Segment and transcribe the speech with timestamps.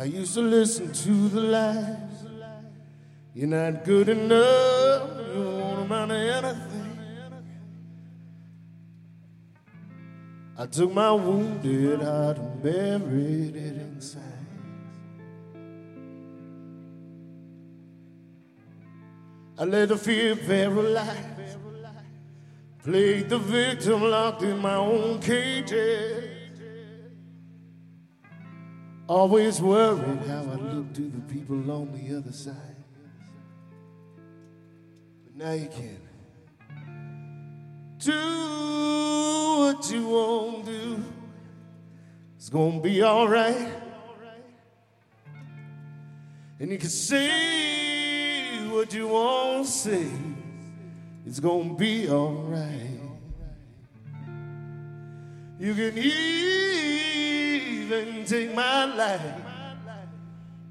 [0.00, 2.24] I used to listen to the lies.
[3.34, 5.10] You're not good enough.
[5.34, 6.96] You won't amount to anything.
[10.56, 14.22] I took my wounded heart and buried it inside.
[19.58, 21.58] I let the fear paralyze.
[22.82, 26.39] Played the victim locked in my own cages.
[29.10, 32.54] Always worried how I look to the people on the other side.
[35.24, 35.98] But now you can.
[37.98, 38.12] Do
[39.58, 41.02] what you won't do.
[42.36, 43.72] It's gonna be alright.
[46.60, 50.06] And you can say what you won't say.
[51.26, 53.00] It's gonna be alright.
[55.58, 56.69] You can hear
[57.92, 59.20] even take my life,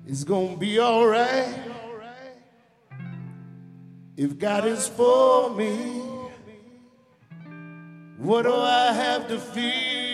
[0.07, 1.53] it's gonna be alright.
[4.15, 6.01] If God is for me,
[8.17, 10.08] what do I have to fear?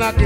[0.00, 0.16] black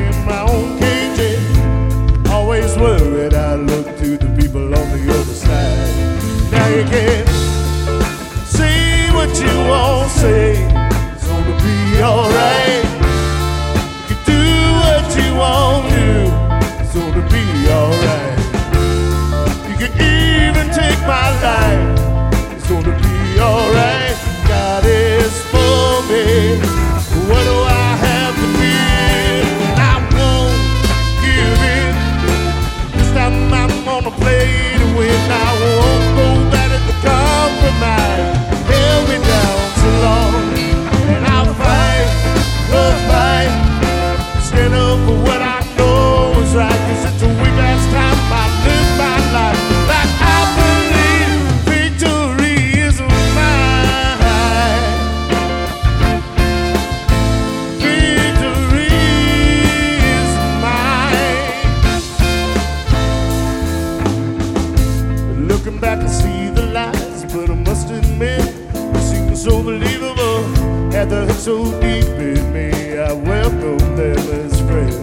[71.05, 74.97] gather so deep in me, I welcome them as friends.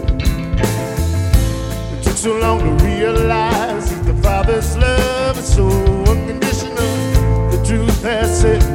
[1.92, 7.50] It took so long to realize that the Father's love is so unconditional.
[7.50, 8.71] The truth has set